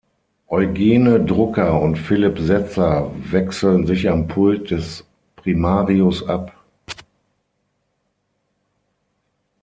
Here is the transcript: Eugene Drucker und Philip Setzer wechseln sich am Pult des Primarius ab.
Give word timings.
Eugene 0.49 1.23
Drucker 1.23 1.79
und 1.79 1.95
Philip 1.95 2.39
Setzer 2.39 3.11
wechseln 3.19 3.85
sich 3.85 4.09
am 4.09 4.27
Pult 4.27 4.71
des 4.71 5.05
Primarius 5.35 6.27
ab. 6.27 6.59